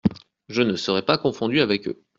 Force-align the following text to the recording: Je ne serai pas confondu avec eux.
Je 0.49 0.63
ne 0.63 0.77
serai 0.77 1.03
pas 1.05 1.19
confondu 1.19 1.59
avec 1.61 1.87
eux. 1.87 2.03